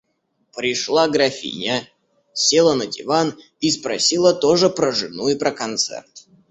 Пришла 0.55 1.07
графиня, 1.07 1.87
села 2.33 2.73
на 2.73 2.87
диван 2.87 3.39
и 3.59 3.69
спросила 3.69 4.33
тоже 4.33 4.71
про 4.71 4.91
жену 4.91 5.27
и 5.27 5.35
про 5.35 5.51
концерт. 5.51 6.25